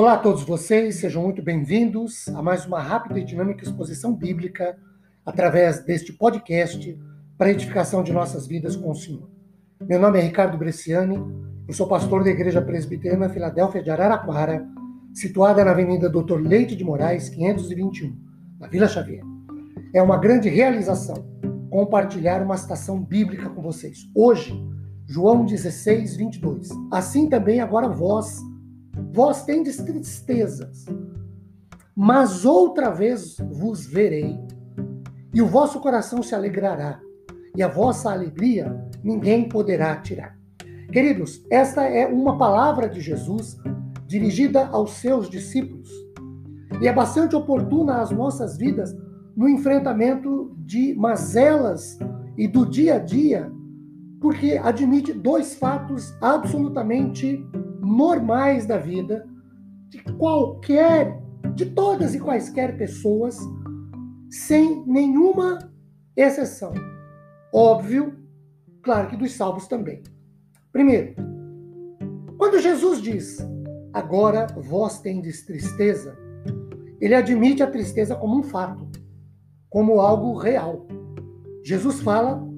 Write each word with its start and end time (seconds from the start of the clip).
Olá 0.00 0.14
a 0.14 0.18
todos 0.18 0.44
vocês, 0.44 0.94
sejam 0.94 1.22
muito 1.22 1.42
bem-vindos 1.42 2.26
a 2.28 2.40
mais 2.40 2.64
uma 2.64 2.80
rápida 2.80 3.20
e 3.20 3.22
dinâmica 3.22 3.64
exposição 3.64 4.14
bíblica 4.14 4.74
através 5.26 5.84
deste 5.84 6.10
podcast 6.10 6.98
para 7.36 7.50
edificação 7.50 8.02
de 8.02 8.10
nossas 8.10 8.46
vidas 8.46 8.74
com 8.74 8.90
o 8.90 8.94
Senhor. 8.94 9.28
Meu 9.78 10.00
nome 10.00 10.18
é 10.18 10.22
Ricardo 10.22 10.56
Bresciani, 10.56 11.22
eu 11.68 11.74
sou 11.74 11.86
pastor 11.86 12.24
da 12.24 12.30
Igreja 12.30 12.62
Presbiteriana 12.62 13.28
Filadélfia 13.28 13.82
de 13.82 13.90
Araraquara, 13.90 14.66
situada 15.12 15.62
na 15.62 15.72
Avenida 15.72 16.08
Doutor 16.08 16.40
Leite 16.40 16.74
de 16.74 16.82
Moraes, 16.82 17.28
521, 17.28 18.16
na 18.58 18.68
Vila 18.68 18.88
Xavier. 18.88 19.22
É 19.92 20.00
uma 20.00 20.16
grande 20.16 20.48
realização 20.48 21.26
compartilhar 21.68 22.42
uma 22.42 22.56
citação 22.56 23.04
bíblica 23.04 23.50
com 23.50 23.60
vocês. 23.60 24.10
Hoje, 24.14 24.58
João 25.06 25.44
16, 25.44 26.16
22. 26.16 26.70
Assim 26.90 27.28
também 27.28 27.60
agora 27.60 27.86
vós, 27.86 28.40
vós 29.12 29.44
tendes 29.44 29.76
tristezas, 29.76 30.84
mas 31.94 32.44
outra 32.44 32.90
vez 32.90 33.36
vos 33.50 33.86
verei, 33.86 34.38
e 35.32 35.40
o 35.42 35.46
vosso 35.46 35.80
coração 35.80 36.22
se 36.22 36.34
alegrará, 36.34 37.00
e 37.56 37.62
a 37.62 37.68
vossa 37.68 38.10
alegria 38.10 38.84
ninguém 39.02 39.48
poderá 39.48 39.96
tirar. 39.96 40.36
Queridos, 40.92 41.44
esta 41.50 41.84
é 41.84 42.06
uma 42.06 42.36
palavra 42.36 42.88
de 42.88 43.00
Jesus 43.00 43.56
dirigida 44.06 44.66
aos 44.68 44.92
seus 44.92 45.28
discípulos, 45.28 45.90
e 46.80 46.88
é 46.88 46.92
bastante 46.92 47.36
oportuna 47.36 48.00
às 48.00 48.10
nossas 48.10 48.56
vidas 48.56 48.96
no 49.36 49.48
enfrentamento 49.48 50.56
de 50.58 50.94
mazelas 50.94 51.98
e 52.36 52.48
do 52.48 52.64
dia 52.64 52.96
a 52.96 52.98
dia 52.98 53.50
porque 54.20 54.60
admite 54.62 55.12
dois 55.12 55.54
fatos 55.54 56.14
absolutamente 56.20 57.42
normais 57.90 58.66
da 58.66 58.78
vida 58.78 59.26
de 59.88 60.02
qualquer, 60.14 61.20
de 61.54 61.66
todas 61.66 62.14
e 62.14 62.20
quaisquer 62.20 62.76
pessoas, 62.76 63.38
sem 64.30 64.84
nenhuma 64.86 65.58
exceção. 66.16 66.72
Óbvio, 67.52 68.16
claro 68.82 69.08
que 69.08 69.16
dos 69.16 69.32
salvos 69.32 69.66
também. 69.66 70.02
Primeiro, 70.72 71.14
quando 72.38 72.60
Jesus 72.60 73.02
diz, 73.02 73.38
agora 73.92 74.46
vós 74.56 75.00
tendes 75.00 75.44
tristeza, 75.44 76.16
ele 77.00 77.14
admite 77.14 77.62
a 77.62 77.70
tristeza 77.70 78.14
como 78.14 78.38
um 78.38 78.42
fato, 78.42 78.88
como 79.68 80.00
algo 80.00 80.36
real. 80.38 80.86
Jesus 81.64 82.00
fala 82.00 82.48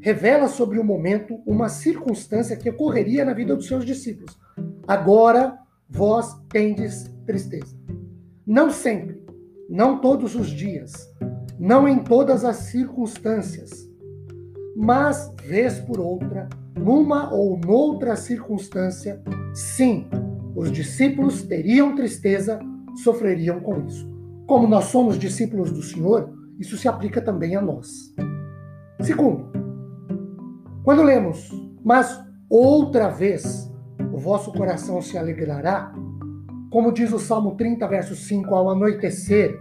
revela 0.00 0.48
sobre 0.48 0.78
o 0.78 0.84
momento 0.84 1.40
uma 1.46 1.68
circunstância 1.68 2.56
que 2.56 2.70
ocorreria 2.70 3.24
na 3.24 3.34
vida 3.34 3.54
dos 3.54 3.66
seus 3.66 3.84
discípulos. 3.84 4.39
Agora 4.90 5.56
vós 5.88 6.34
tendes 6.48 7.04
tristeza. 7.24 7.76
Não 8.44 8.72
sempre, 8.72 9.24
não 9.68 10.00
todos 10.00 10.34
os 10.34 10.48
dias, 10.48 10.92
não 11.60 11.86
em 11.86 12.00
todas 12.00 12.44
as 12.44 12.56
circunstâncias, 12.56 13.88
mas 14.76 15.32
vez 15.44 15.78
por 15.78 16.00
outra, 16.00 16.48
numa 16.76 17.32
ou 17.32 17.56
noutra 17.56 18.16
circunstância, 18.16 19.22
sim, 19.54 20.08
os 20.56 20.72
discípulos 20.72 21.44
teriam 21.44 21.94
tristeza, 21.94 22.58
sofreriam 23.04 23.60
com 23.60 23.86
isso. 23.86 24.10
Como 24.44 24.66
nós 24.66 24.86
somos 24.86 25.16
discípulos 25.16 25.70
do 25.70 25.84
Senhor, 25.84 26.34
isso 26.58 26.76
se 26.76 26.88
aplica 26.88 27.22
também 27.22 27.54
a 27.54 27.62
nós. 27.62 28.12
Segundo, 29.02 29.52
quando 30.82 31.04
lemos, 31.04 31.48
mas 31.84 32.20
outra 32.48 33.08
vez 33.08 33.69
o 34.12 34.18
vosso 34.18 34.52
coração 34.52 35.00
se 35.00 35.16
alegrará, 35.16 35.92
como 36.70 36.92
diz 36.92 37.12
o 37.12 37.18
Salmo 37.18 37.56
30, 37.56 37.86
verso 37.88 38.14
5, 38.14 38.54
ao 38.54 38.70
anoitecer 38.70 39.60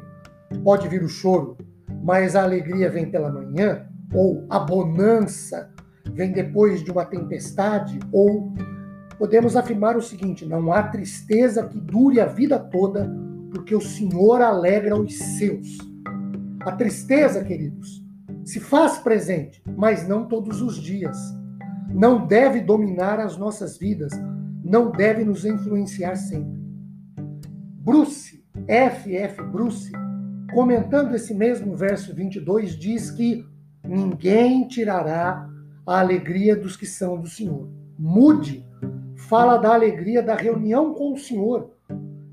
pode 0.64 0.88
vir 0.88 1.04
o 1.04 1.10
choro, 1.10 1.58
mas 2.04 2.36
a 2.36 2.44
alegria 2.44 2.90
vem 2.90 3.10
pela 3.10 3.32
manhã, 3.32 3.88
ou 4.14 4.46
a 4.50 4.60
bonança 4.60 5.72
vem 6.14 6.32
depois 6.32 6.84
de 6.84 6.92
uma 6.92 7.06
tempestade, 7.06 8.00
ou 8.12 8.54
podemos 9.18 9.56
afirmar 9.56 9.98
o 9.98 10.02
seguinte: 10.02 10.46
não 10.46 10.72
há 10.72 10.84
tristeza 10.84 11.68
que 11.68 11.80
dure 11.80 12.20
a 12.20 12.26
vida 12.26 12.60
toda, 12.60 13.10
porque 13.52 13.76
o 13.76 13.82
Senhor 13.82 14.42
alegra 14.42 14.96
os 14.96 15.18
seus. 15.18 15.78
A 16.62 16.72
tristeza, 16.72 17.44
queridos, 17.44 18.04
se 18.44 18.60
faz 18.60 18.98
presente, 18.98 19.62
mas 19.78 20.08
não 20.08 20.28
todos 20.28 20.62
os 20.62 20.78
dias. 20.78 21.18
Não 21.92 22.28
deve 22.28 22.62
dominar 22.62 23.20
as 23.20 23.36
nossas 23.36 23.78
vidas, 23.78 24.12
não 24.70 24.92
deve 24.92 25.26
nos 25.26 25.46
influenciar 25.46 26.16
sempre. 26.16 26.60
Bruce, 27.82 28.46
F.F. 28.68 29.42
Bruce, 29.42 29.92
comentando 30.54 31.16
esse 31.16 31.34
mesmo 31.34 31.76
verso 31.76 32.14
22, 32.14 32.78
diz 32.78 33.10
que 33.10 33.44
ninguém 33.84 34.68
tirará 34.68 35.50
a 35.88 36.00
alegria 36.00 36.56
dos 36.56 36.78
que 36.78 36.86
são 36.86 37.20
do 37.20 37.28
Senhor. 37.28 37.68
Mude 37.98 38.64
fala 39.16 39.58
da 39.58 39.74
alegria 39.74 40.22
da 40.22 40.36
reunião 40.36 40.94
com 40.94 41.14
o 41.14 41.18
Senhor, 41.18 41.74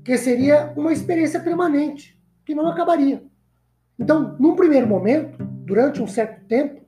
que 0.03 0.15
seria 0.15 0.71
uma 0.77 0.93
experiência 0.93 1.39
permanente, 1.39 2.21
que 2.45 2.53
não 2.53 2.67
acabaria. 2.67 3.23
Então, 3.97 4.37
num 4.39 4.55
primeiro 4.55 4.85
momento, 4.85 5.43
durante 5.65 6.03
um 6.03 6.07
certo 6.07 6.45
tempo, 6.45 6.85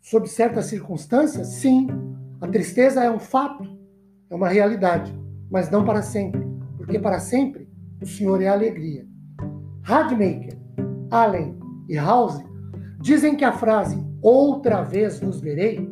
sob 0.00 0.28
certas 0.28 0.64
circunstâncias, 0.66 1.46
sim, 1.46 1.86
a 2.40 2.48
tristeza 2.48 3.04
é 3.04 3.10
um 3.10 3.20
fato, 3.20 3.81
é 4.32 4.34
uma 4.34 4.48
realidade, 4.48 5.14
mas 5.50 5.70
não 5.70 5.84
para 5.84 6.00
sempre, 6.00 6.40
porque 6.78 6.98
para 6.98 7.20
sempre 7.20 7.68
o 8.00 8.06
Senhor 8.06 8.40
é 8.40 8.48
alegria. 8.48 9.06
Radmaker, 9.82 10.58
Allen 11.10 11.58
e 11.86 11.96
House 11.96 12.42
dizem 12.98 13.36
que 13.36 13.44
a 13.44 13.52
frase 13.52 14.02
outra 14.22 14.82
vez 14.82 15.20
vos 15.20 15.38
verei 15.38 15.86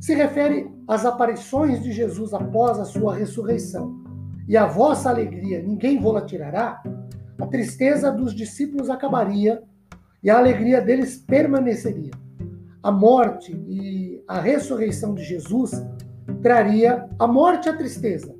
se 0.00 0.14
refere 0.14 0.72
às 0.88 1.04
aparições 1.04 1.82
de 1.82 1.92
Jesus 1.92 2.32
após 2.32 2.78
a 2.78 2.86
sua 2.86 3.14
ressurreição. 3.14 3.94
E 4.48 4.56
a 4.56 4.64
vossa 4.64 5.10
alegria 5.10 5.62
ninguém 5.62 6.00
vô-la 6.00 6.22
tirará, 6.22 6.82
a 7.38 7.46
tristeza 7.46 8.10
dos 8.10 8.34
discípulos 8.34 8.88
acabaria 8.88 9.62
e 10.22 10.30
a 10.30 10.38
alegria 10.38 10.80
deles 10.80 11.18
permaneceria. 11.18 12.12
A 12.82 12.90
morte 12.90 13.52
e 13.68 14.24
a 14.26 14.40
ressurreição 14.40 15.14
de 15.14 15.22
Jesus 15.22 15.72
traria 16.42 17.08
a 17.18 17.26
morte 17.26 17.68
a 17.68 17.76
tristeza, 17.76 18.34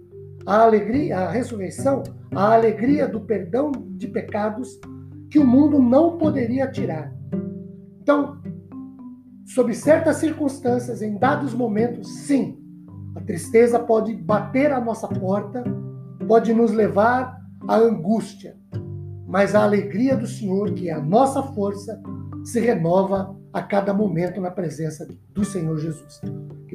a 0.47 0.63
alegria, 0.63 1.19
a 1.19 1.31
ressurreição, 1.31 2.03
a 2.35 2.55
alegria 2.55 3.07
do 3.07 3.21
perdão 3.21 3.73
de 3.73 4.09
pecados 4.09 4.79
que 5.31 5.39
o 5.39 5.47
mundo 5.47 5.81
não 5.81 6.19
poderia 6.19 6.67
tirar. 6.71 7.13
Então, 8.03 8.39
sob 9.47 9.75
certas 9.75 10.17
circunstâncias, 10.17 11.03
em 11.03 11.19
dados 11.19 11.55
momentos, 11.55 12.09
sim, 12.09 12.59
a 13.15 13.21
tristeza 13.21 13.79
pode 13.79 14.15
bater 14.15 14.73
à 14.73 14.81
nossa 14.81 15.09
porta, 15.09 15.63
pode 16.27 16.53
nos 16.53 16.73
levar 16.73 17.41
à 17.69 17.77
angústia, 17.77 18.57
mas 19.27 19.55
a 19.55 19.63
alegria 19.63 20.17
do 20.17 20.27
Senhor, 20.27 20.73
que 20.73 20.89
é 20.89 20.93
a 20.93 21.01
nossa 21.01 21.43
força, 21.43 22.01
se 22.45 22.59
renova 22.59 23.37
a 23.53 23.63
cada 23.63 23.93
momento 23.93 24.41
na 24.41 24.51
presença 24.51 25.07
do 25.33 25.45
Senhor 25.45 25.77
Jesus. 25.79 26.21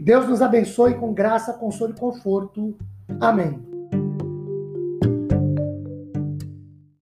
Deus 0.06 0.28
nos 0.28 0.40
abençoe 0.40 0.94
com 0.94 1.12
graça, 1.12 1.52
consolo 1.52 1.92
e 1.92 2.00
conforto. 2.00 2.78
Amém. 3.20 3.75